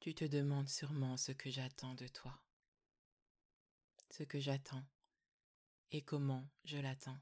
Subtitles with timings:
[0.00, 2.42] Tu te demandes sûrement ce que j'attends de toi.
[4.10, 4.82] Ce que j'attends
[5.90, 7.18] et comment je l'attends.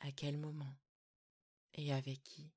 [0.00, 0.76] À quel moment
[1.72, 2.52] et avec qui.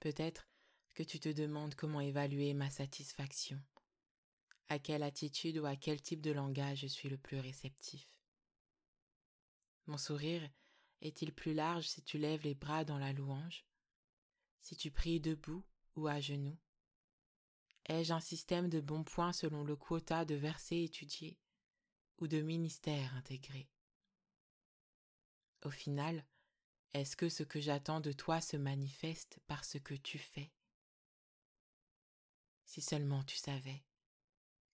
[0.00, 0.50] Peut-être
[0.92, 3.58] que tu te demandes comment évaluer ma satisfaction.
[4.68, 8.06] À quelle attitude ou à quel type de langage je suis le plus réceptif.
[9.86, 10.46] Mon sourire
[11.00, 13.64] est-il plus large si tu lèves les bras dans la louange?
[14.60, 15.64] Si tu pries debout
[15.96, 16.58] ou à genoux?
[17.86, 21.38] Ai-je un système de bons points selon le quota de versets étudiés
[22.18, 23.68] ou de ministères intégrés?
[25.64, 26.24] Au final,
[26.92, 30.52] est-ce que ce que j'attends de toi se manifeste par ce que tu fais?
[32.66, 33.82] Si seulement tu savais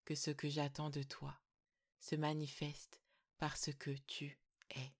[0.04, 1.38] que ce que j'attends de toi
[2.00, 3.02] se manifeste
[3.38, 4.38] par ce que tu
[4.70, 4.92] es.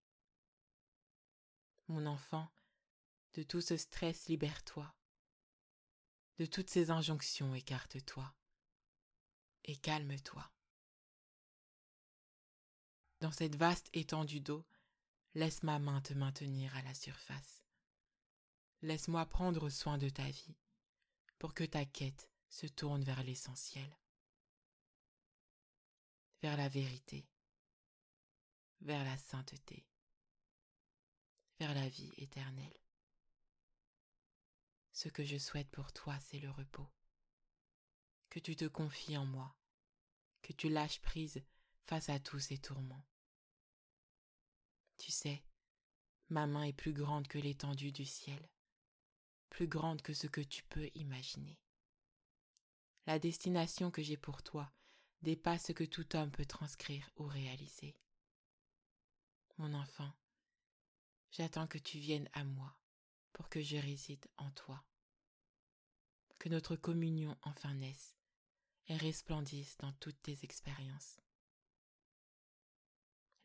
[1.87, 2.47] Mon enfant,
[3.33, 4.93] de tout ce stress libère-toi.
[6.39, 8.33] De toutes ces injonctions écarte-toi.
[9.65, 10.49] Et calme-toi.
[13.19, 14.65] Dans cette vaste étendue d'eau,
[15.35, 17.65] laisse ma main te maintenir à la surface.
[18.81, 20.55] Laisse-moi prendre soin de ta vie
[21.39, 23.93] pour que ta quête se tourne vers l'essentiel,
[26.41, 27.27] vers la vérité,
[28.79, 29.85] vers la sainteté,
[31.59, 32.79] vers la vie éternelle.
[34.99, 36.89] Ce que je souhaite pour toi, c'est le repos.
[38.29, 39.55] Que tu te confies en moi,
[40.41, 41.41] que tu lâches prise
[41.85, 43.05] face à tous ces tourments.
[44.97, 45.41] Tu sais,
[46.27, 48.45] ma main est plus grande que l'étendue du ciel,
[49.49, 51.61] plus grande que ce que tu peux imaginer.
[53.05, 54.69] La destination que j'ai pour toi
[55.21, 57.97] dépasse ce que tout homme peut transcrire ou réaliser.
[59.59, 60.11] Mon enfant,
[61.31, 62.78] j'attends que tu viennes à moi
[63.39, 64.83] pour que je réside en toi.
[66.39, 68.13] Que notre communion enfin naisse
[68.87, 71.21] et resplendisse dans toutes tes expériences.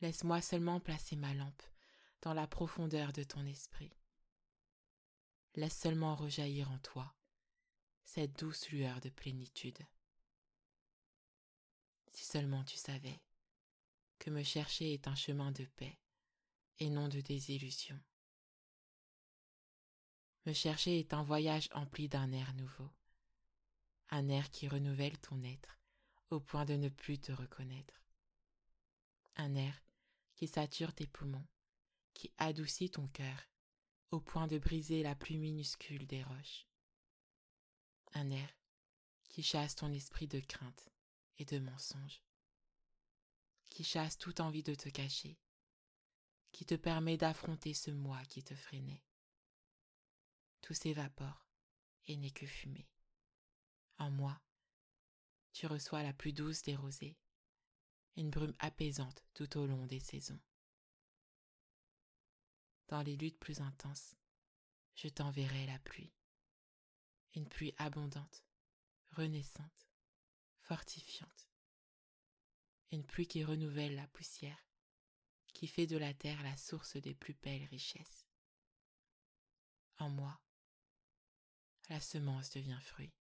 [0.00, 1.62] Laisse-moi seulement placer ma lampe
[2.22, 3.92] dans la profondeur de ton esprit.
[5.54, 7.14] Laisse seulement rejaillir en toi
[8.02, 9.78] cette douce lueur de plénitude.
[12.10, 13.22] Si seulement tu savais
[14.18, 16.00] que me chercher est un chemin de paix
[16.80, 18.02] et non de désillusion.
[20.46, 22.90] Me chercher est un voyage empli d'un air nouveau,
[24.10, 25.78] un air qui renouvelle ton être
[26.28, 28.02] au point de ne plus te reconnaître,
[29.36, 29.82] un air
[30.34, 31.46] qui sature tes poumons,
[32.12, 33.38] qui adoucit ton cœur
[34.10, 36.66] au point de briser la plus minuscule des roches,
[38.12, 38.50] un air
[39.30, 40.90] qui chasse ton esprit de crainte
[41.38, 42.22] et de mensonge,
[43.70, 45.38] qui chasse toute envie de te cacher,
[46.52, 49.02] qui te permet d'affronter ce moi qui te freinait
[50.64, 51.46] tout s'évapore
[52.06, 52.88] et n'est que fumée.
[53.98, 54.40] En moi,
[55.52, 57.18] tu reçois la plus douce des rosées,
[58.16, 60.40] une brume apaisante tout au long des saisons.
[62.88, 64.16] Dans les luttes plus intenses,
[64.94, 66.14] je t'enverrai la pluie,
[67.34, 68.42] une pluie abondante,
[69.10, 69.86] renaissante,
[70.60, 71.50] fortifiante,
[72.90, 74.66] une pluie qui renouvelle la poussière,
[75.52, 78.26] qui fait de la terre la source des plus belles richesses.
[79.98, 80.40] En moi,
[81.88, 83.12] la semence devient fruit,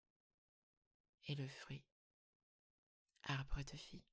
[1.27, 1.85] et le fruit,
[3.25, 4.05] arbre de vie.